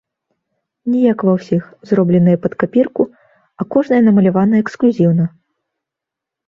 Не 0.93 0.99
як 1.11 1.19
ва 1.29 1.33
ўсіх, 1.37 1.63
зробленыя 1.89 2.41
пад 2.47 2.57
капірку, 2.65 3.01
а 3.61 3.69
кожная 3.77 4.01
намалявана 4.09 4.55
эксклюзіўна. 4.65 5.25